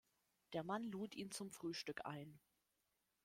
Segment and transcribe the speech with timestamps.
[0.53, 2.39] Der Mann lud ihn zum Frühstück ein.